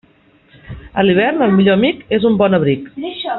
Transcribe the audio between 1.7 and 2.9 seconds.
amic és un bon abric.